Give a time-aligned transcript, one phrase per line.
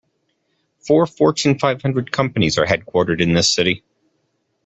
[0.79, 3.83] Four Fortune Five Hundred companies are headquartered in this city.